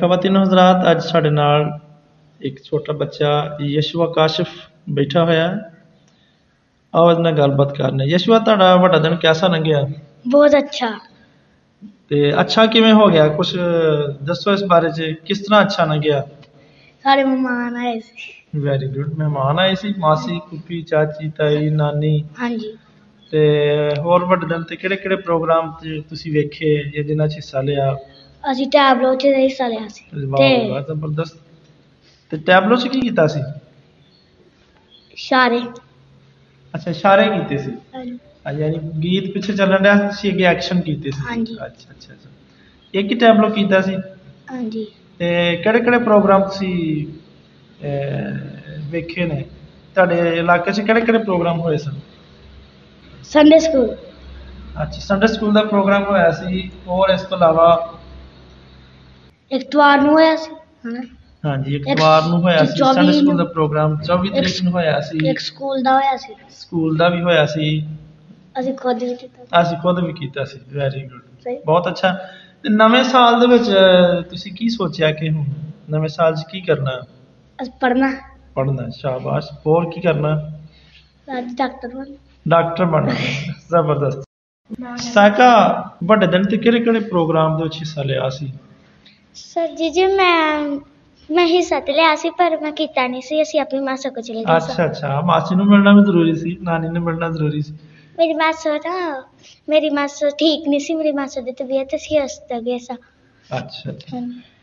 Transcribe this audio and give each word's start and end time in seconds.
ਖਵਾਤੀਨ 0.00 0.36
ਹਜ਼ਰਾਤ 0.36 0.90
ਅੱਜ 0.90 1.00
ਸਾਡੇ 1.00 1.30
ਨਾਲ 1.30 1.78
ਇੱਕ 2.40 2.62
ਛੋਟਾ 2.64 2.92
ਬੱਚਾ 2.92 3.58
ਯਸ਼ਵਾ 3.62 4.06
ਕਾਸ਼ਿਫ 4.06 4.48
ਬੈਠਾ 4.90 5.24
ਹੋਇਆ 5.24 5.48
ਹੈ। 5.48 5.72
ਆਓ 6.94 7.10
ਇਹਦੇ 7.10 7.22
ਨਾਲ 7.22 7.32
ਗੱਲਬਾਤ 7.32 7.76
ਕਰਨੇ। 7.76 8.04
ਯਸ਼ਵਾ 8.04 8.38
ਤੁਹਾਡਾ 8.38 8.76
ਵੱਡਾ 8.76 8.98
ਦਿਨ 8.98 9.16
ਕਿਹਦਾ 9.16 9.48
ਲੰਘਿਆ? 9.48 9.88
ਬਹੁਤ 10.28 10.50
ਅੱਛਾ। 10.58 10.98
ਤੇ 12.08 12.40
ਅੱਛਾ 12.40 12.66
ਕਿਵੇਂ 12.66 12.92
ਹੋ 12.92 13.08
ਗਿਆ? 13.08 13.28
ਕੁਝ 13.28 13.56
ਦੱਸੋ 14.22 14.52
ਇਸ 14.52 14.64
ਬਾਰੇ 14.64 14.90
'ਚ 14.90 15.14
ਕਿਸ 15.26 15.38
ਤਰ੍ਹਾਂ 15.40 15.62
ਅੱਛਾ 15.62 15.84
ਲੰਘਿਆ? 15.84 16.26
ਸਾਰੇ 17.04 17.24
ਮਹਿਮਾਨ 17.24 17.76
ਆਏ 17.76 18.00
ਸੀ। 18.00 18.32
ਵੈਰੀ 18.58 18.86
ਗੁੱਡ 18.86 19.14
ਮਹਿਮਾਨ 19.14 19.58
ਆਏ 19.58 19.74
ਸੀ 19.74 19.94
ਮਾਸੀ 19.98 20.38
ਕੁੱਪੀ 20.38 20.82
ਚਾਚੀ 20.82 21.30
ਤਾਈ 21.30 21.70
ਨਾਨੀ। 21.70 22.24
ਹਾਂਜੀ। 22.40 22.76
ਤੇ 23.30 23.90
ਹੋਰ 23.98 24.24
ਵੱਡੇ 24.24 24.46
ਦਿਨ 24.46 24.62
ਤੇ 24.62 24.76
ਕਿਹੜੇ 24.76 24.96
ਕਿਹੜੇ 24.96 25.16
ਪ੍ਰੋਗਰਾਮ 25.16 25.72
ਤੇ 25.82 26.00
ਤੁਸੀਂ 26.00 26.32
ਵੇਖੇ 26.32 26.90
ਜਾਂ 26.90 27.04
ਜਿਨ੍ਹਾਂ 27.04 27.28
'ਚ 27.28 27.36
ਹਿੱਸਾ 27.36 27.60
ਲਿਆ? 27.60 27.96
ਅਸੀਂ 28.44 28.66
ਟੈਬਲੋ 28.66 29.14
'ਚ 29.14 29.26
ਹਿੱਸਾ 29.26 29.68
ਲਿਆ 29.68 29.88
ਸੀ। 29.88 30.26
ਵਾਹ 30.26 30.38
ਤੇ 30.38 30.70
ਵਾਹ 30.70 30.80
ਜ਼ਬਰਦਸਤ। 30.82 31.36
ਤੇ 32.30 32.36
ਟੈਬਲੋ 32.36 32.76
'ਚ 32.76 32.88
ਕੀ 32.88 33.00
ਕੀਤਾ 33.00 33.26
ਸੀ? 33.26 33.40
ਇਸ਼ਾਰੇ। 35.12 35.60
ਅੱਛਾ 36.74 36.90
ਇਸ਼ਾਰੇ 36.90 37.28
ਕੀਤੇ 37.28 37.58
ਸੀ। 37.58 37.70
ਹਾਂਜੀ। 37.94 38.18
ਹਾਂ 38.46 38.52
ਯਾਨੀ 38.52 38.78
ਗੀਤ 38.78 39.32
ਪਿੱਛੇ 39.34 39.52
ਚੱਲਣ 39.52 39.82
ਡਿਆ 39.82 40.10
ਸੀ 40.10 40.30
ਅੱਗੇ 40.30 40.44
ਐਕਸ਼ਨ 40.44 40.80
ਕੀਤੇ 40.80 41.10
ਸੀ। 41.10 41.22
ਹਾਂਜੀ। 41.30 41.54
ਅੱਛਾ 41.54 41.90
ਅੱਛਾ 41.90 42.14
ਅੱਛਾ। 42.14 42.30
ਇੱਕ 42.94 43.10
ਹੀ 43.10 43.14
ਟੈਬਲੋ 43.14 43.50
ਕੀਤਾ 43.50 43.80
ਸੀ? 43.80 43.96
ਹਾਂਜੀ। 44.50 44.86
ਤੇ 45.18 45.56
ਕਿਹੜੇ 45.56 45.80
ਕਿਹੜੇ 45.80 45.98
ਪ੍ਰੋਗਰਾਮ 45.98 46.42
ਤੁਸੀਂ 46.42 47.06
ਅਹ, 47.84 48.80
ਵੇਖੇ 48.90 49.24
ਨੇ? 49.24 49.44
ਤੁਹਾਡੇ 49.94 50.38
ਇਲਾਕੇ 50.38 50.72
'ਚ 50.72 50.80
ਕਿਹੜੇ 50.80 51.00
ਕਿਹੜੇ 51.00 51.18
ਪ੍ਰੋਗਰਾਮ 51.18 51.60
ਹੋਏ 51.60 51.76
ਸਨ? 51.76 52.00
ਸੰਡੇ 53.24 53.58
ਸਕੂਲ 53.58 53.96
ਅੱਛਾ 54.82 55.00
ਸੰਡੇ 55.00 55.26
ਸਕੂਲ 55.26 55.52
ਦਾ 55.52 55.62
ਪ੍ਰੋਗਰਾਮ 55.62 56.04
ਹੋਇਆ 56.04 56.30
ਸੀ। 56.30 56.70
ਹੋਰ 56.86 57.10
ਇਸ 57.10 57.22
ਤੋਂ 57.22 57.38
ਇਲਾਵਾ 57.38 57.91
ਇਤਵਾਰ 59.52 60.00
ਨੂੰ 60.00 60.12
ਹੋਇਆ 60.12 60.36
ਸੀ 60.36 60.50
ਹਨਾ? 60.88 61.00
ਹਾਂਜੀ 61.46 61.76
ਇੱਕ 61.76 61.88
ਇੱਕ 61.88 62.00
ਵਾਰ 62.00 62.22
ਨੂੰ 62.22 62.40
ਹੋਇਆ 62.42 62.64
ਸੀ 62.64 62.78
ਚੌਵੀ 62.78 62.94
ਸੰਡੇ 62.94 63.12
ਸਕੂਲ 63.12 63.36
ਦਾ 63.36 63.44
ਪ੍ਰੋਗਰਾਮ 63.44 63.98
24 64.02 64.26
ਇੱਕ 64.26 64.34
ਤਰੀਕ 64.34 64.62
ਨੂੰ 64.62 64.72
ਹੋਇਆ 64.72 65.00
ਸੀ। 65.00 65.28
ਇੱਕ 65.28 65.38
ਸਕੂਲ 65.38 65.82
ਦਾ 65.82 65.94
ਹੋਇਆ 65.94 66.16
ਸੀ। 66.16 66.34
ਸਕੂਲ 66.50 66.96
ਦਾ 66.96 67.08
ਵੀ 67.08 67.22
ਹੋਇਆ 67.22 67.46
ਸੀ। 67.46 67.86
ਅਸੀਂ 68.60 68.74
ਖੁਦ 68.74 69.02
ਵੀ 69.02 69.14
ਕੀਤਾ 69.14 69.62
ਅਸੀਂ 69.62 69.76
ਖੁਦ 69.78 70.00
ਵੀ 70.04 70.12
ਕੀਤਾ 70.12 70.44
ਸੀ 70.44 70.58
ਵੈਰੀ 70.72 71.02
ਗੁੱਡ 71.02 71.20
ਸਹੀ। 71.44 71.58
ਬਹੁਤ 71.66 71.88
ਅੱਛਾ। 71.88 72.12
ਤੇ 72.62 72.68
ਨਵੇਂ 72.68 73.04
ਸਾਲ 73.04 73.40
ਦੇ 73.40 73.46
ਵਿੱਚ 73.46 73.70
ਅਹ, 73.70 74.22
ਤੁਸੀਂ 74.22 74.52
ਕੀ 74.52 74.68
ਸੋਚਿਆ 74.68 75.12
ਕਿ 75.12 75.30
ਹੁਣ 75.30 75.44
ਨਵੇਂ 75.90 76.08
ਸਾਲ 76.08 76.34
'ਚ 76.34 76.44
ਕੀ 76.50 76.60
ਕਰਨਾ? 76.60 77.00
ਅਸੀਂ 77.62 77.72
ਪੜ੍ਹਨਾ। 77.80 78.12
ਪੜ੍ਹਨਾ 78.54 78.88
ਸ਼ਾਬਾਸ਼। 78.88 79.46
ਹੋਰ 79.66 79.90
ਕੀ 79.90 80.00
ਕਰਨਾ? 80.00 80.50
ਅੱਜ 81.38 81.44
ਡਾਕਟਰ 81.58 81.88
ਬਣ। 81.88 82.04
ਡਾਕਟਰ 82.48 82.84
ਬਣਨਾ। 82.84 83.14
ਜ਼ਬਰਦਸਤ। 83.70 84.22
ਸਾਕਾ 84.98 85.82
ਵੱਡੇ 86.04 86.26
ਦਿਨ 86.26 86.42
ਤੇ 86.42 86.56
ਕਿਹੜੇ 86.56 86.80
ਕਿਹੜੇ 86.80 87.00
ਪ੍ਰੋਗਰਾਮ 87.00 87.56
ਦੇ 87.56 87.62
ਵਿੱਚ 87.62 87.76
ਹਿੱਸਾ 87.76 88.02
ਲਿਆ 88.02 88.28
ਸੀ? 88.28 88.52
ਸਰ 89.36 89.66
ਜੀ 89.76 89.88
ਜੀ 89.90 90.06
ਮੈਂ 90.06 90.60
ਮੈਂ 91.28 91.46
ਹਿੱਸਾ 91.46 91.78
ਤੇ 91.80 91.92
ਲਿਆ 91.92 92.14
ਸੀ 92.16 92.30
ਪਰ 92.30 92.56
ਮੈਂ 92.62 92.72
ਕੀਤਾ 92.72 93.06
ਨਹੀਂ 93.06 93.20
ਸੀ 93.22 93.40
ਅਸੀਂ 93.42 93.60
ਆਪਣੀ 93.60 93.80
ਮਾਸਾ 93.80 94.10
ਕੋ 94.10 94.20
ਚਲੇ 94.20 94.42
ਗਏ 94.44 94.56
ਅੱਛਾ 94.56 94.84
ਅੱਛਾ। 94.86 95.20
ਮਾਸੀ 95.20 95.54
ਨੂੰ 95.54 95.66
ਮਿਲਣਾ 95.66 95.92
ਵੀ 95.92 96.02
ਜ਼ਰੂਰੀ 96.04 96.34
ਸੀ 96.34 96.56
ਨਾਨੀ 96.62 96.88
ਨੂੰ 96.88 97.02
ਮਿਲਣਾ 97.02 97.28
ਜ਼ਰੂਰੀ 97.30 97.60
ਸੀ। 97.62 97.72
ਮੇਰੀ 98.18 98.32
ਮਾਸਾ 98.34 98.76
ਨਾ 98.78 99.22
ਮੇਰੀ 99.68 99.90
ਮਾਸਾ 99.90 100.28
ਠੀਕ 100.38 100.68
ਨਹੀਂ 100.68 100.80
ਸੀ 100.80 100.94
ਮੇਰੀ 100.94 101.12
ਮਾਸਾ 101.12 101.40
ਦੀ 101.40 101.52
ਤਬੀਅਤ 101.52 101.94
ਸੀ 101.98 102.18
ਹਸਪਤਾਲ 102.18 102.60
ਗਏ 102.62 102.78
ਸਾਂ। 102.78 102.96
ਅੱਛਾ 103.50 103.90
ਅੱਛਾ। 103.90 104.20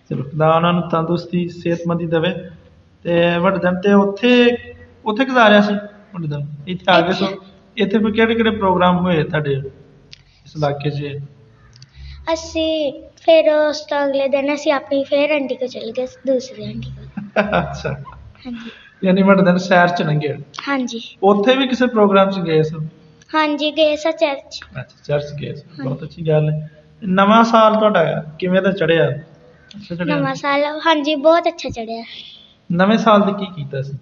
ਚਲੋ 0.09 0.23
ਖੁਦਾ 0.23 0.53
ਉਹਨਾਂ 0.55 0.73
ਨੂੰ 0.73 0.89
ਤੰਦਰੁਸਤੀ 0.89 1.47
ਸਿਹਤਮੰਦੀ 1.49 2.05
ਦੇਵੇ। 2.07 2.33
ਤੇ 3.05 3.37
ਵੱਡੇ 3.39 3.59
ਦਿਨ 3.59 3.79
ਤੇ 3.81 3.93
ਉੱਥੇ 3.95 4.31
ਉੱਥੇ 5.05 5.25
ਗੁਜ਼ਾਰਿਆ 5.25 5.61
ਸੀ 5.61 5.73
ਵੱਡੇ 6.13 6.27
ਦਿਨ? 6.27 6.45
ਇੱਥੇ 6.67 6.91
ਆ 6.91 6.99
ਗਏ 7.01 7.13
ਸੋ 7.13 7.25
ਇੱਥੇ 7.77 7.97
ਫਿਰ 7.97 8.11
ਕਿਹੜੇ 8.11 8.35
ਕਿਹੜੇ 8.35 8.49
ਪ੍ਰੋਗਰਾਮ 8.51 8.97
ਹੋਏ 8.99 9.23
ਤੁਹਾਡੇ 9.23 9.53
ਇਸ 10.45 10.55
ਇਲਾਕੇ 10.55 10.89
'ਚ? 10.89 11.17
ਅਸੀਂ 12.33 12.91
ਫਿਰ 13.29 13.49
ਉਸ 13.49 13.81
ਤੋਂ 13.81 13.97
ਅਗਲੇ 14.05 14.27
ਦਿਨ 14.27 14.53
ਅਸੀਂ 14.53 14.71
ਆਪਣੀ 14.71 15.03
ਫਿਰ 15.03 15.31
ਆਂਟੀ 15.31 15.55
ਕੋ 15.55 15.67
ਚਲੇ 15.67 15.91
ਗਏ 15.91 16.05
ਦੂਸਰੀ 16.27 16.65
ਆਂਟੀ 16.65 16.91
ਕੋ 16.91 17.41
ਅੱਛਾ। 17.59 17.89
ਹਾਂਜੀ। 18.45 18.71
ਯਾਨੀ 19.03 19.21
ਵੱਡੇ 19.21 19.43
ਦਿਨ 19.43 19.57
ਸ਼ਹਿਰ 19.57 19.87
'ਚ 19.87 20.01
ਲੰਘੇ। 20.01 20.37
ਹਾਂਜੀ। 20.67 20.99
ਉੱਥੇ 21.23 21.55
ਵੀ 21.55 21.67
ਕਿਸੇ 21.67 21.87
ਪ੍ਰੋਗਰਾਮ 21.87 22.31
'ਚ 22.31 22.39
ਗਏ 22.39 22.61
ਸੋ? 22.63 22.79
ਹਾਂਜੀ 23.35 23.71
ਗਏ 23.71 23.95
ਸਾਂ 23.95 24.11
ਚਰਚ। 24.11 24.59
ਅੱਛਾ 24.79 24.95
ਚਰਚ 25.03 25.33
ਗਏ 25.41 25.53
ਸੀ। 25.53 25.83
ਬਹੁਤ 25.83 26.03
ਅੱਛੀ 26.03 26.27
ਗੱਲ 26.27 26.49
ਹੈ। 26.49 26.69
ਨਵਾਂ 27.03 27.43
ਸਾਲ 27.43 27.75
ਤੁਹਾਡਾ 27.75 28.23
ਕਿਵੇਂ 28.39 28.61
ਦਾ 28.61 28.71
ਚੜਿਆ 28.71 29.09
ਅੱਛਾ 29.09 29.95
ਚੜਿਆ 29.95 30.15
ਨਵਾਂ 30.15 30.35
ਸਾਲ 30.35 30.63
ਹਾਂਜੀ 30.87 31.15
ਬਹੁਤ 31.15 31.47
ਅੱਛਾ 31.47 31.69
ਚੜਿਆ 31.69 32.03
ਨਵੇਂ 32.71 32.97
ਸਾਲ 32.97 33.25
ਦੇ 33.25 33.33
ਕੀ 33.33 33.45
ਕੀਤਾ 33.55 33.81
ਸੀ? 33.81 33.97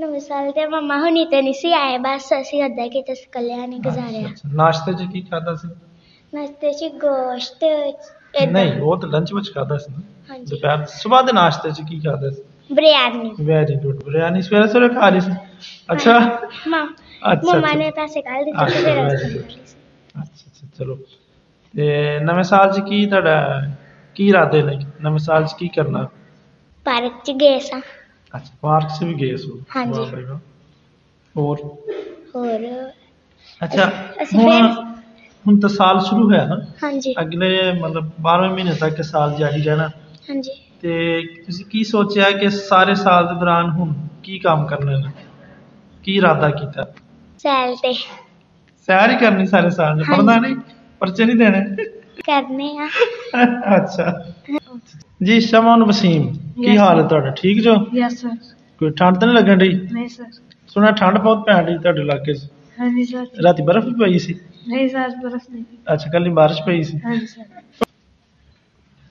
ਨਵੇਂ 0.00 0.20
ਸਾਲ 0.20 0.50
ਤੇ 0.52 0.66
ਮਮਾ 0.66 0.98
ਹੁਣੀ 0.98 1.24
ਤੇ 1.24 1.42
ਨਹੀਂ 1.42 1.54
ਸੀ 1.54 1.72
ਆਏ 1.72 1.98
ਬਸ 1.98 2.32
ਅਸੀਂ 2.40 2.64
ਅੱਧਾ 2.64 2.86
ਕਿ 2.88 3.02
ਤਸ 3.02 3.26
ਕੱਲਿਆਂ 3.32 3.68
ਨੇ 3.68 3.78
ਗੁਜ਼ਾਰਿਆ। 3.78 4.20
ਅੱਛਾ, 4.20 4.30
ਅੱਛਾ। 4.30 4.48
ਨਾਸ਼ਤੇ 4.48 4.92
'ਚ 4.92 5.10
ਕੀ 5.12 5.20
ਖਾਦਾ 5.20 5.54
ਸੀ? 5.54 5.68
ਨਾਸ਼ਤੇ 6.32 6.72
'ਚ 6.72 6.84
ਗੋਸ਼ਤ 6.92 7.64
ਏਦਾਂ। 8.36 8.52
ਨਹੀਂ 8.52 8.80
ਉਹ 8.80 8.96
ਤਾਂ 8.96 9.08
ਲੰਚ 9.08 9.32
ਵਿੱਚ 9.32 9.54
ਖਾਦਾ 9.54 9.76
ਸੀ 9.78 9.92
ਨਾ। 9.92 10.02
ਹਾਂਜੀ। 10.30 10.44
ਦੁਪਹਿਰ 10.44 10.84
ਸਵੇਰ 10.86 11.22
ਦੇ 11.22 11.32
ਨਾਸ਼ਤੇ 11.32 11.70
'ਚ 11.70 11.80
ਕੀ 11.80 12.00
ਖਾਦਾ 12.00 12.30
ਸੀ? 12.30 12.42
ਬਿਰਿਆਨੀ। 12.74 13.34
Very 13.40 13.76
good 13.76 14.04
biryani. 14.04 14.42
ਸਵੇਰੇ 14.42 14.68
ਸਵੇਰੇ 14.68 14.94
ਖਾ 14.94 15.10
ਲਈ 15.10 15.20
ਸੀ। 15.20 15.32
ਅੱਛਾ। 15.92 16.18
ਮਾਂ 16.68 16.86
ਅੱਛਾ 17.32 17.56
ਮਮਾ 17.56 17.68
ਅੱਛਾ 17.68 17.78
ਨੇ 17.78 17.90
ਪੈਸੇ 17.90 18.22
ਕੱਢ 18.22 18.44
ਦਿੱਤੇ 18.44 18.64
ਅੱਛਾ, 18.64 18.80
ਤੇ 18.80 18.84
ਫਿਰ 18.84 18.98
very 18.98 19.14
ਅਸੀਂ 19.14 19.40
good. 19.40 19.50
ਅੱਛਾ 20.22 20.22
ਅੱਛਾ 20.22 20.66
ਚਲੋ। 20.78 20.98
ਤੇ 21.74 22.18
ਨਵੇਂ 22.20 22.44
ਸਾਲ 22.44 22.72
'ਚ 22.72 22.80
ਕੀ 22.80 23.06
ਤੁਹਾਡਾ 23.06 23.62
ਕੀ 24.14 24.28
ਇਰਾਦੇ 24.28 24.62
ਨੇ? 24.62 24.78
ਨਵੇਂ 25.00 25.18
ਸਾਲ 25.18 25.44
'ਚ 25.44 25.52
ਕੀ 25.52 25.68
ਕਰਨਾ? 25.68 26.08
ਪਾਰਕ 26.84 27.12
'ਚ 27.24 27.30
ਗਏ 27.30 27.58
ਸਾਂ। 27.58 27.80
ਅੱਛਾ 28.36 28.52
ਪਾਰਕ 28.60 28.88
'ਚ 29.00 29.04
ਵੀ 29.04 29.14
ਗਏ 29.14 29.36
ਸੋ। 29.36 29.60
ਹਾਂਜੀ। 29.76 30.00
ਵਾਹ 30.00 30.10
ਬਈ 30.10 30.24
ਵਾਹ। 30.24 30.38
ਹੋਰ? 31.36 31.58
ਹੋਰ? 32.36 32.90
ਅੱਛਾ 33.64 33.90
ਅਸੀਂ 34.22 34.38
ਹੁਣ 34.38 34.50
ਫਿਰ- 34.52 34.95
ਹੁਣ 35.46 35.60
ਤਾਂ 35.60 35.68
ਸਾਲ 35.68 36.00
ਸ਼ੁਰੂ 36.00 36.24
ਹੋਇਆ 36.28 36.46
ਨਾ? 36.46 36.56
ਹਾਂਜੀ। 36.84 37.14
ਅਗਲੇ 37.20 37.72
ਮਤਲਬ 37.72 38.10
12ਵੇਂ 38.20 38.50
ਮਹੀਨੇ 38.50 38.74
ਤੱਕ 38.74 39.02
ਸਾਲ 39.02 39.34
ਜਾਰੀ 39.34 39.62
ਰਹਿਣਾ। 39.62 39.88
ਹਾਂਜੀ। 40.30 40.50
ਤੇ 40.80 41.22
ਤੁਸੀਂ 41.46 41.64
ਕੀ 41.66 41.84
ਸੋਚਿਆ 41.84 42.30
ਕਿ 42.30 42.50
ਸਾਰੇ 42.50 42.94
ਸਾਲ 42.94 43.26
ਦੇ 43.28 43.34
ਦੌਰਾਨ 43.34 43.70
ਹੁਣ 43.70 43.92
ਕੀ 44.22 44.38
ਕੰਮ 44.38 44.66
ਕਰਨੇ 44.66 44.96
ਨੇ? 44.96 45.10
ਕੀ 46.04 46.16
ਇਰਾਦਾ 46.16 46.50
ਕੀਤਾ? 46.50 46.84
ਸੈਲ 47.38 47.74
ਤੇ। 47.76 47.92
ਸੈਰ 48.88 49.10
ਹੀ 49.10 49.16
ਕਰਨੀ 49.16 49.46
ਸਾਰੇ 49.46 49.70
ਸਾਲ 49.70 49.88
ਹਾਂਜੀ। 49.88 50.12
ਪੜ੍ਹਨਾ 50.12 50.36
ਨਹੀਂ? 50.36 50.56
ਪਰਚੇ 51.00 51.24
ਨਹੀਂ 51.24 51.36
ਦੇਣੇ? 51.36 51.86
ਕਰਨੇ 52.26 52.70
ਆ। 52.78 52.88
ਅੱਛਾ। 53.76 54.24
ਜੀ 55.22 55.40
ਸ਼ਮਨ 55.40 55.84
ਵਸੀਮ 55.84 56.26
ਕੀ 56.32 56.66
Yes, 56.72 56.78
ਹਾਲ 56.78 57.00
ਹੈ 57.00 57.06
ਤੁਹਾਡਾ? 57.08 57.30
ਠੀਕ 57.30 57.60
ਜੋ? 57.62 57.74
ਯੈਸ 57.94 58.20
ਸਰ 58.20 58.28
ਕੋਈ 58.80 58.90
ਠੰਡ 58.90 59.18
ਤਾਂ 59.18 59.28
ਨਹੀਂ 59.28 59.36
ਲੱਗਣ 59.36 59.60
ਰਹੀ 59.60 59.74
ਨਹੀਂ 59.92 60.08
ਸਰ 60.08 60.24
ਸੁਣਿਆ 60.68 60.90
ਠੰਡ 60.90 61.18
ਬਹੁਤ 61.18 61.46
ਪੈਣ 61.46 61.64
ਰਹੀ 61.66 61.78
ਤੁਹਾਡੇ 61.78 62.00
ਇਲਾਕੇ 62.00 62.34
'ਚ। 62.34 62.48
ਹਾਂਜੀ 62.78 63.04
ਸਰ 63.04 63.26
ਰਾਤੀ 63.44 63.62
ਬਰਫ਼ 63.62 63.84
ਵੀ 63.86 63.92
ਪਈ 64.00 64.18
ਸੀ 64.18 64.34
ਨਹੀਂ 64.66 64.88
ਸਰ 64.88 65.10
ਬਰਫ 65.18 65.50
ਨਹੀਂ 65.50 65.64
ਅੱਛਾ 65.92 66.10
ਕੱਲੀ 66.10 66.30
ਬਾਰਿਸ਼ 66.32 66.62
ਪਈ 66.62 66.82
ਸੀ 66.82 66.98
ਹਾਂਜੀ 67.04 67.26
ਸਰ 67.26 67.44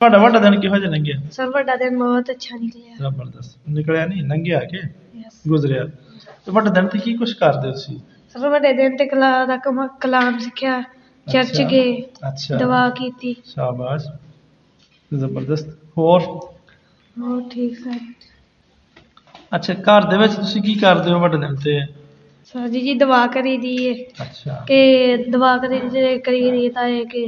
ਤੁਹਾਡਾ 0.02 0.18
ਵੱਡਾ 0.18 0.40
ਦਿਨ 0.40 0.60
ਕਿਹੋ 0.60 0.78
ਜਿਹਾ 0.78 0.90
ਲੰਘਿਆ 0.92 1.20
ਸਰ 1.32 1.50
ਵੱਡਾ 1.50 1.76
ਦਿਨ 1.76 1.98
ਬਹੁਤ 1.98 2.30
ਅੱਛਾ 2.32 2.58
ਨਿਕਲਿਆ 2.58 2.96
ਜ਼ਬਰਦਸਤ 3.00 3.70
ਨਿਕਲਿਆ 3.70 4.06
ਨਹੀਂ 4.06 4.24
ਲੰਘਿਆ 4.26 4.60
ਕਿ 4.66 4.78
ਯੈਸ 4.78 5.42
ਗੁਜ਼ਰਿਆ 5.48 5.86
ਤੇ 6.46 6.52
ਵੱਡੇ 6.52 6.70
ਦਿਨ 6.72 6.88
ਤੇ 6.88 7.00
ਕੀ 7.00 7.14
ਕੁਝ 7.16 7.32
ਕਰਦੇ 7.34 7.68
ਹੋ 7.68 7.72
ਤੁਸੀਂ 7.74 7.98
ਸਰ 8.36 8.48
ਵੱਡੇ 8.50 8.74
ਦਿਨ 8.74 8.96
ਤੇ 8.98 9.06
ਕਲਾ 9.08 9.46
ਦਾ 9.46 9.58
ਕਮ- 9.60 9.88
ਕਲਾਮ 10.02 10.38
ਸਿੱਖਿਆ 10.40 10.82
ਚਰਚ 11.28 11.50
ਅੱਛਾ। 11.52 11.64
ਗਏ 11.66 12.02
ਅੱਛਾ 12.28 12.58
ਦੁਆ 12.58 12.90
ਕੀਤੀ 12.96 13.34
ਸ਼ਾਬਾਸ਼ 13.46 14.08
ਜ਼ਬਰਦਸਤ 15.12 15.70
ਹੋਰ 15.98 16.22
ਹੋਰ 17.16 17.42
ਠੀਕ 17.50 17.78
ਸਰ 17.78 18.00
ਅੱਛਾ 19.52 19.74
ਘਰ 19.84 20.10
ਦੇ 20.10 20.18
ਵਿੱਚ 20.18 20.34
ਤੁਸੀਂ 20.34 20.62
ਕੀ 20.62 20.74
ਕਰਦੇ 20.76 21.12
ਹੋ 21.12 21.20
ਵੱਡੇ 21.20 21.38
ਦਿਨ 21.38 21.56
ਤੇ 21.56 21.80
ਜੀ 22.54 22.94
ਦੁਆ 22.94 23.28
ਕਰੀ 23.28 23.58
ਦੀ 23.58 23.76
ਏ। 23.86 23.94
ਅੱਛਾ। 24.22 24.64
ਕਿ 24.68 25.18
ਦੁਆ 25.30 25.58
ਕਰੀ 25.58 25.80
ਜੇ 25.90 26.18
ਕਰੀ 26.20 26.52
ਦੀ 26.52 26.70
ਤਾਂ 26.70 26.88
ਇਹ 26.88 27.06
ਕਿ 27.06 27.24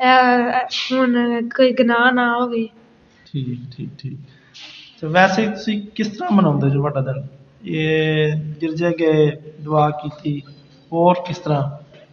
ਇਹ 0.00 0.92
ਹੁਣ 0.92 1.48
ਕੋਈ 1.48 1.72
ਗੁਨਾਹ 1.72 2.12
ਨਾ 2.12 2.38
ਹੋਵੇ। 2.38 2.68
ਠੀਕ 3.26 3.70
ਠੀਕ 3.76 3.90
ਠੀਕ। 3.98 4.16
ਤੇ 5.02 5.06
ਵੈਸੇ 5.06 5.46
ਤੁਸੀਂ 5.46 5.80
ਕਿਸ 5.94 6.08
ਤਰ੍ਹਾਂ 6.08 6.30
ਮਨਾਉਂਦੇ 6.32 6.70
ਜੋ 6.70 6.82
ਵੱਡਾ 6.82 7.00
ਦਿਨ? 7.00 7.26
ਇਹ 7.64 8.34
ਗਿਰਜੇ 8.62 8.90
ਗਏ 8.90 9.30
ਦੁਆ 9.60 9.90
ਕੀਤੀ 9.90 10.40
ਹੋਰ 10.92 11.14
ਕਿਸ 11.26 11.38
ਤਰ੍ਹਾਂ? 11.38 11.62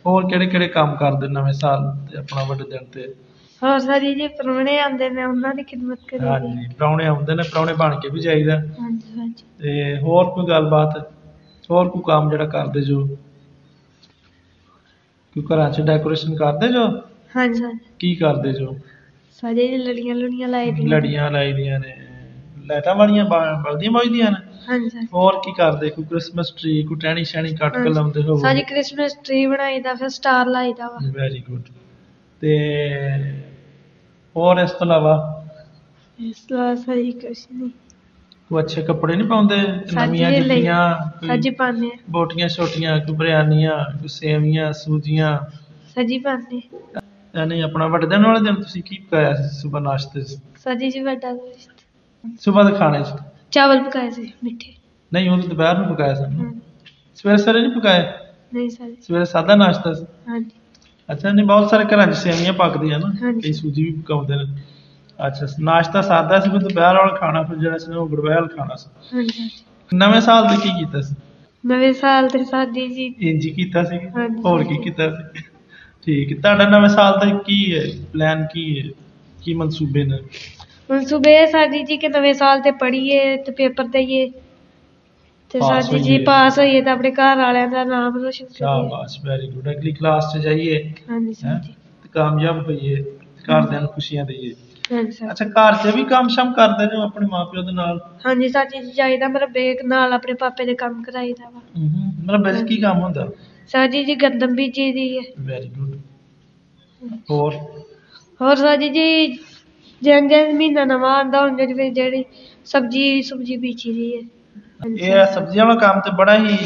ਹੋਰ 0.05 0.27
ਕਿਹੜੇ 0.29 0.45
ਕਿਹੜੇ 0.45 0.67
ਕੰਮ 0.67 0.95
ਕਰਦੇ 0.95 1.27
ਨਵੇਂ 1.27 1.53
ਸਾਲ 1.53 1.95
ਤੇ 2.11 2.17
ਆਪਣਾ 2.17 2.43
ਵੱਡੇ 2.43 2.63
ਦਿਨ 2.63 2.85
ਤੇ? 2.85 3.13
ਹੋਰ 3.61 3.79
ਸਰ 3.79 3.99
ਜੀ 3.99 4.27
ਪ੍ਰਾਹੁਣੇ 4.27 4.79
ਆਉਂਦੇ 4.79 5.09
ਨੇ 5.09 5.23
ਉਹਨਾਂ 5.23 5.53
ਦੀ 5.55 5.63
ਖਿਦਮਤ 5.63 5.99
ਕਰੀ 6.07 6.25
ਹਾਂਜੀ 6.27 6.67
ਪ੍ਰਾਹੁਣੇ 6.77 7.05
ਆਉਂਦੇ 7.05 7.35
ਨੇ 7.35 7.43
ਪ੍ਰਾਹੁਣੇ 7.43 7.73
ਬਣ 7.73 7.99
ਕੇ 7.99 8.09
ਵੀ 8.09 8.19
ਜਾਈਦਾ। 8.19 8.55
ਹਾਂਜੀ 8.55 9.19
ਹਾਂਜੀ। 9.19 9.43
ਤੇ 9.59 9.97
ਹੋਰ 9.97 10.25
ਕੋਈ 10.25 10.45
ਗੱਲਬਾਤ? 10.47 10.97
ਹੋਰ 11.71 11.89
ਕੋਈ 11.89 12.01
ਕੰਮ 12.07 12.29
ਜਿਹੜਾ 12.29 12.45
ਕਰਦੇ 12.45 12.81
ਜੋ? 12.81 13.05
ਕੋਈ 15.35 15.43
ਘਰਾਂ 15.43 15.71
'ਚ 15.71 15.81
ਡੈਕੋਰੇਸ਼ਨ 15.81 16.35
ਕਰਦੇ 16.35 16.67
ਜੋ? 16.67 16.87
ਹਾਂਜੀ। 17.35 17.63
ਹਾਂਜੀ 17.63 17.79
ਕੀ 17.99 18.15
ਕਰਦੇ 18.15 18.53
ਜੋ? 18.53 18.75
ਸਾਰੇ 19.31 19.77
ਲੜੀਆਂ 19.77 20.15
ਲੁੜੀਆਂ 20.15 20.47
ਲਾਈ 20.47 20.71
ਦੀਆਂ। 20.71 20.87
ਲੜੀਆਂ 20.87 21.31
ਲਾਈ 21.31 21.53
ਦੀਆਂ 21.53 21.79
ਨੇ। 21.79 21.95
ਲਾਈਟਾਂ 22.65 22.95
ਵਾਲੀਆਂ 22.95 23.25
ਬ- 23.25 23.63
ਬਲਦੀਆਂ 23.63 23.91
ਬੁਝਦੀਆਂ 23.91 24.31
ਨੇ? 24.31 24.37
ਹਾਂਜੀ। 24.69 24.89
ਹਾਂਜੀ 24.95 25.07
ਹੋਰ 25.13 25.39
ਕੀ 25.45 25.51
ਕਰਦੇ? 25.53 25.89
ਕੋਈ 25.89 26.05
ਕ੍ਰਿਸਮਸ 26.05 26.51
ਟ੍ਰੀ 26.51 26.83
ਕੋਈ 26.83 26.97
ਟਹਿਣੀ 26.97 27.23
ਸ਼ਹਿਣੀ 27.23 27.55
ਕੱਟ 27.55 27.73
ਕੇ 27.73 27.79
ਹਾਂਜੀ। 27.79 27.93
ਲਾਉਂਦੇ 27.93 28.23
ਹੋ 28.23 28.37
ਸਾਡੀ 28.37 28.61
ਕ੍ਰਿਸਮਸ 28.61 29.15
ਟ੍ਰੀ 29.23 29.45
ਬਣਾਈਦਾ 29.45 29.93
ਫਿਰ 29.93 30.09
ਸਟਾਰ 30.09 30.45
ਲਾਈਦਾ 30.47 30.87
ਵਾ। 30.87 30.97
ਵੈਰੀ 31.11 31.43
ਗੁੱਡ 31.49 31.61
ਤੇ 32.41 32.57
ਹੋਰ 34.35 34.59
ਇਸ 34.59 34.71
ਤੋਂ 34.71 34.87
ਇਲਾਵਾ? 34.87 35.43
ਇਸ 36.19 36.35
ਤੋਂ 36.37 36.75
ਸਾਡੀ 36.75 37.11
ਕੁਛ 37.11 37.47
ਨਹੀਂ 37.53 37.69
ਕੋਈ 38.49 38.63
ਅੱਛੇ 38.63 38.81
ਕੱਪੜੇ 38.81 39.15
ਨਹੀਂ 39.15 39.27
ਪਾਉਂਦੇ? 39.27 39.55
ਨਵੀਆਂ। 39.93 40.31
ਜੁੱਤੀਆਂ 40.31 40.95
ਸੱਜੀ 41.27 41.49
ਪਾਉਂਦੇ 41.49 41.89
ਬੋਟੀਆਂ 42.09 42.47
ਛੋਟੀਆਂ 42.49 42.99
ਕੋਈ 42.99 43.15
ਬਿਰਿਆਨੀਆਂ 43.15 43.77
ਕੋਈ 43.99 44.07
ਸੇਵੀਆਂ 44.07 44.71
ਸੂਜੀਆਂ? 44.73 45.37
ਸੱਜੀ 45.95 46.17
ਪਾਉਂਦੇ। 46.19 46.61
ਇਹ 47.35 47.45
ਨਹੀਂ 47.45 47.63
ਆਪਣਾ 47.63 47.87
ਵੱਡੇ 47.87 48.07
ਦਿਨ 48.07 48.25
ਵਾਲੇ 48.25 48.39
ਦਿਨ 48.39 48.55
ਤੁਸੀਂ 48.55 48.83
ਕੀ 48.83 48.97
ਪਕਾਇਆ 48.97 49.33
ਸੀ 49.35 49.49
ਸਵੇਰ 49.59 49.81
ਨਾਸ਼ਤੇ 49.81 50.21
'ਚ? 50.21 50.37
ਸਾਜੀ 50.63 50.89
ਜੀ 50.89 50.99
ਵੱਡਾ 50.99 51.33
ਗੋਸ਼ਤ 51.33 51.71
ਸਵੇਰ 52.39 52.63
ਦੇ 52.63 52.71
ਖਾਣੇ 52.71 53.03
'ਚ? 53.03 53.07
ਚਾਵਲ 53.51 53.83
ਪਕਾਏ 53.83 54.09
ਸੀ 54.09 54.31
ਮਿੱਠੇ। 54.43 54.73
ਨਹੀਂ 55.13 55.29
ਉਹ 55.29 55.37
ਤਾਂ 55.37 55.49
ਦੁਪਹਿਰ 55.49 55.77
ਨੂੰ 55.77 55.95
ਪਕਾਇਆ 55.95 56.13
ਸੀ। 56.15 56.23
ਹਾਂ। 56.23 56.51
ਸਵੇਰੇ 57.15 57.37
ਸਵੇਰੇ 57.37 57.59
ਨਹੀਂ 57.61 57.71
ਪਕਾਇਆ 57.71 58.13
ਨਹੀਂ 58.53 58.69
ਸਾਜੀ 58.69 58.95
ਸਵੇਰੇ 59.01 59.25
ਸਾਦਾ 59.25 59.55
ਨਾਸ਼ਤਾ 59.55 59.93
ਸੀ? 59.93 60.05
ਹਾਂਜੀ। 60.29 60.49
ਅੱਛਾ 61.11 61.31
ਨਹੀਂ 61.31 61.45
ਬਹੁਤ 61.45 61.69
ਸਾਰੇ 61.69 61.85
ਘਰਾਂ 61.85 62.07
'ਚ 62.07 62.15
ਸੇਵੀਆਂ 62.15 62.53
ਪੱਕਦੀਆਂ 62.53 62.99
ਨਾ। 62.99 63.07
ਹਾਂਜੀ। 63.23 63.41
ਕਈ 63.41 63.53
ਸੂਜੀ 63.53 63.83
ਵੀ 63.83 63.91
ਪਕਾਉਂਦੇ 63.91 64.35
ਨੇ। 64.35 64.43
ਅੱਛਾ 65.27 65.45
ਨਾਸ਼ਤਾ 65.59 66.01
ਸਾਦਾ 66.01 66.39
ਸੀ 66.39 66.49
ਫਿਰ 66.49 66.59
ਦੁਪਹਿਰ 66.59 66.95
ਵਾਲਾ 66.95 67.15
ਖਾਣਾ 67.15 67.43
ਫਿਰ 67.43 67.57
ਜਿਹੜਾ 67.57 67.77
ਸੀ 67.77 67.91
ਨਾ 67.91 67.97
ਉਹ 67.97 68.09
ਗੜਬਹਿ 68.09 68.35
ਵਾਲਾ 68.35 68.47
ਖਾਣਾ 68.47 68.75
ਸੀ। 68.75 68.89
ਹਾਂਜੀ। 69.13 69.49
ਨਵੇਂ 69.91 70.21
ਸਾਲ 70.21 70.47
ਤੇ 70.47 70.55
ਕੀ 70.55 70.69
ਕੀਤਾ 70.79 71.01
ਸੀ? 71.01 71.15
ਨਵੇਂ 71.63 71.93
ਸਾਲ 71.93 72.29
ਤੇ 72.29 72.43
ਸਾਜੀ 72.43 72.87
ਜੀ। 72.87 73.15
ਇੰਜ 73.19 73.45
ਹੀ 73.45 73.51
ਕੀਤਾ 73.51 73.83
ਸੀ? 73.83 73.97
ਹਾਂਜੀ। 74.15 74.41
ਹੋਰ 74.45 74.63
ਕੀ 74.63 74.77
ਕੀਤਾ 74.77 75.09
ਸੀ? 75.09 75.41
ਠੀਕ 76.03 76.31
ਹੈ 76.31 76.37
ਤੁਹਾਡਾ 76.41 76.69
ਨਵੇਂ 76.69 76.89
ਸਾਲ 76.89 77.19
ਦਾ 77.19 77.37
ਕੀ 77.37 77.75
ਹੈ? 77.75 77.83
ਪਲਾਨ 78.13 78.45
ਕੀ 78.53 78.79
ਹੈ? 78.79 78.89
ਕੀ 79.43 79.53
ਮਨਸੂਬੇ 79.53 80.03
ਨੇ? 80.03 80.17
ਹੁਣ 80.91 81.03
ਸਵੇਰ 81.05 81.45
ਸਾਜੀ 81.47 81.83
ਜੀ 81.83 81.97
ਕਿ 81.97 82.07
ਨਵੇਂ 82.07 82.33
ਸਾਲ 82.33 82.61
ਤੇ 82.61 82.71
ਪੜ੍ਹੀਏ 82.71 83.37
ਤੇ 83.37 83.51
ਪੇਪਰ 83.51 83.83
ਦਈਏ। 83.87 84.31
ਤੇ 85.51 85.59
ਪਾਸ 85.59 85.85
ਸਾਜੀ 85.85 85.99
ਜੀ 85.99 86.13
ਹੋਈਏ। 86.13 86.23
ਪਾਸ 86.25 86.59
ਹੋਈਏ 86.59 86.81
ਤਾਂ 86.81 86.93
ਆਪਣੇ 86.93 87.11
ਘਰ 87.11 87.37
ਵਾਲਿਆਂ 87.37 87.67
ਦਾ 87.67 87.83
ਨਾਮ 87.83 88.17
ਰੋਸ਼ਨ 88.23 88.45
ਕਰੀਏ। 88.45 88.57
ਸ਼ਾਬਾਸ਼ 88.57 89.19
ਵੈਰੀ 89.25 89.47
ਗੁੱਡ 89.47 89.69
ਅਗਲੀ 89.69 89.91
ਕਲਾਸ 89.91 90.33
'ਚ 90.33 90.37
ਜਾਈਏ। 90.37 90.93
ਹਾਂਜੀ 91.09 91.27
ਹੈਂ, 91.27 91.33
ਸਾਜੀ 91.33 91.73
ਤੇ 92.03 92.09
ਕਾਮਯਾਬ 92.09 92.65
ਹੋਈਏ 92.65 92.95
ਘਰਦਿਆਂ 93.49 93.81
ਨੂੰ 93.81 93.89
ਖੁਸ਼ੀਆਂ 93.89 94.25
ਦਈਏ। 94.25 94.53
ਹਾਂਜੀ 94.91 95.11
ਸਾਜੀ 95.11 95.31
ਅੱਛਾ 95.31 95.45
ਘਰ 95.45 95.75
'ਚ 95.83 95.95
ਵੀ 95.95 96.03
ਕੰਮ 96.03 96.27
ਸ਼ਮ 96.27 96.53
ਕਰਦੇ 96.53 96.85
ਜੋ 96.85 97.01
ਆਪਣੇ 97.01 97.27
ਮਾਪਿਓ 97.27 97.61
ਦੇ 97.61 97.71
ਨਾਲ? 97.71 97.99
ਹਾਂਜੀ 98.25 98.47
ਸਾਜੀ 98.49 98.79
ਜੀ 98.79 98.91
ਜਾਈਦਾ 98.91 99.27
ਮੇਰਾ 99.27 99.45
ਬੇਕ 99.45 99.83
ਨਾਲ 99.85 100.13
ਆਪਣੇ 100.13 100.33
ਪਾਪੇ 100.33 100.65
ਦੇ 100.65 100.75
ਕੰਮ 100.75 101.01
ਕਰਾਈਦਾ 101.03 101.49
ਵਾ। 101.49 101.59
ਹੂੰ 101.77 102.13
ਮਤਲਬ 102.25 102.43
ਵੈਸੇ 102.43 102.63
ਕੀ 102.65 102.77
ਕੰਮ 102.77 103.01
ਹੁੰਦਾ? 103.01 103.27
ਸਾਜੀ 103.69 104.03
ਜੀ 104.03 104.15
ਗੰਦਮ 104.15 104.55
ਬੀਜੀ 104.55 104.91
ਦੀ 104.93 105.17
ਹੈ। 105.17 105.23
ਵੈਰੀ 105.39 105.69
ਗੁੱਡ 105.69 105.95
ਹੋਰ? 107.31 107.53
ਹੋਰ 108.41 108.55
ਸਾਜੀ 108.55 108.89
ਜੀ 108.89 109.27
ਜਿੰਨ 110.01 110.27
ਜਿੰਨ 110.27 110.55
ਮਹੀਨਾ 110.55 110.83
ਨਵਾਂ 110.85 111.15
ਆਉਂਦਾ 111.17 111.41
ਹੁੰਦਾ 111.41 111.65
ਜਿਵੇਂ 111.65 111.91
ਜਿਹੜੀ 111.91 112.23
ਸਬਜੀ 112.65 113.21
ਸੁਬਜੀ 113.21 113.57
ਬੀਜੀ 113.57 113.93
ਦੀ 113.93 114.15
ਹੈ। 114.15 114.21
ਹਾਂਜੀ 114.81 115.05
ਇਹ 115.05 115.25
ਸਬਜ਼ੀਆਂ 115.25 115.65
ਵਾਲਾ 115.65 115.79
ਕੰਮ 115.79 115.99
ਤੇ 116.01 116.11
ਬੜਾ 116.11 116.37
ਹੀ 116.37 116.57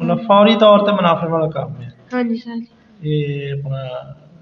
ਮਤਲਬ 0.00 0.26
ਫੌਰੀ 0.26 0.56
ਤੌਰ 0.56 0.84
ਤੇ 0.86 0.92
ਮੁਨਾਫੇ 0.92 1.26
ਵਾਲਾ 1.26 1.46
ਕੰਮ 1.50 1.80
ਹੈ। 1.82 1.90
ਹਾਂਜੀ 2.14 2.36
ਸਾਜੀ 2.36 2.66
ਇਹ 3.00 3.52
ਆਪਣਾ 3.52 3.84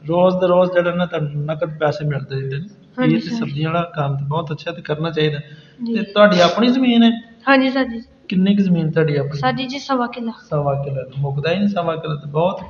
ਰੋਜ਼ 0.04 0.36
ਦੇ 0.36 0.46
ਰੋਜ਼ 0.46 0.72
ਜਿਹੜਾ 0.72 0.94
ਨਾ 0.94 1.06
ਤੁਹਾਨੂੰ 1.06 1.44
ਨਕਦ 1.44 1.78
ਪੈਸੇ 1.78 2.04
ਮਿਲਦੇ 2.04 2.36
ਰਹਿੰਦੇ 2.36 2.58
ਨੇ। 2.58 2.68
ਇਹ 2.98 3.10
ਤੇ 3.10 3.20
ਸਰ। 3.20 3.36
ਸਬਜ਼ੀਆਂ 3.36 3.72
ਵਾਲਾ 3.72 3.90
ਕੰਮ 3.96 4.16
ਤੇ 4.16 4.24
ਬਹੁਤ 4.24 4.52
ਅੱਛਾ 4.52 4.72
ਤੇ 4.72 4.82
ਕਰਨਾ 4.82 5.10
ਚਾਹੀਦਾ। 5.10 5.38
ਜੀ। 5.84 5.94
ਤੇ 5.94 6.02
ਤੁਹਾਡੀ 6.02 6.40
ਆਪਣੀ 6.40 6.66
ਜ਼ਮੀਨ 6.66 7.02
ਹੈ? 7.02 7.10
ਹਾਂਜੀ 7.48 7.70
ਸਾਜੀ 7.70 8.02
ਕਿੰਨੀ 8.28 8.56
ਕੁ 8.56 8.62
ਜ਼ਮੀਨ 8.62 8.90
ਤੁਹਾਡੀ 8.90 9.16
ਆਪਣੀ? 9.16 9.38
ਸਾਜੀ 9.38 9.66
ਜੀ 9.66 9.78
ਸਵਾ 9.78 10.06
ਕਿੱਲਾ। 10.06 10.32
ਸਵਾ 10.50 10.82
ਕਿੱਲਾ 10.82 11.02
ਮੁੱਕਦਾ 11.18 11.50
ਹੀ 11.52 11.58
ਨਹੀਂ 11.58 11.68
ਸਵਾ 11.68 11.96
ਕਿੱਲਾ 11.96 12.14
ਤੇ 12.14 12.30
ਬਹੁਤ। 12.30 12.60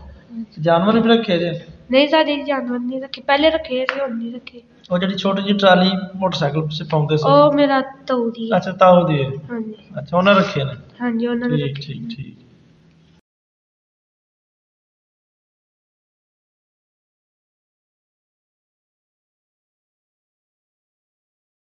ਜਾਨਵਰ 0.60 1.00
ਵੀ 1.00 1.08
ਰੱਖੇ 1.08 1.38
ਜੇ? 1.38 1.60
ਨਹੀਂ 1.90 2.08
ਜੀ 2.24 2.42
ਜਾਨਵਰ 2.42 2.78
ਨਹੀਂ 2.78 3.02
ਰੱਖੇ। 3.02 3.22
ਪਹਿਲੇ 3.22 3.50
ਰੱਖੇ 3.50 3.86
ਸੀ 3.94 4.00
ਹੁਣ 4.00 4.16
ਨਹੀਂ 4.16 4.34
ਰੱਖੇ। 4.34 4.62
ਉਹ 4.90 4.98
ਜਿਹੜੀ 4.98 5.14
ਛੋਟੀ 5.14 5.42
ਜਿਹੀ 5.42 5.58
ਟਰਾਲੀ 5.58 5.90
ਮੋਟਰਸਾਈਕਲ 6.16 6.60
ਪਿੱਛੇ 6.60 6.84
ਪਾਉਂਦੇ 6.84 7.16
ਸੀ? 7.16 7.24
ਉਹ 7.28 7.52
ਮੇਰਾ 7.52 7.80
ਤਾਊ 7.80 8.30
ਦੀ 8.30 8.50
ਹੈ। 8.52 8.56
ਅੱਛਾ 8.56 8.72
ਤਾਓ 8.72 9.06
ਦੀ 9.06 9.22
ਹੈ। 9.24 9.30
ਹਾਂਜੀ। 9.50 9.74
ਅੱਛਾ 9.98 10.16
ਉਹਨਾਂ 10.16 10.34
ਰੱਖੇ 10.34 10.64
ਨੇ? 10.64 10.72
ਹਾਂਜੀ 11.00 11.26
ਉਹਨਾਂ 11.26 11.48
ਨੇ 11.48 11.56
ਠੀਕ 11.56 11.66
ਰੱਖੇ 11.66 11.92
ਠੀਕ 11.92 12.08
ਠੀਕ। 12.16 12.36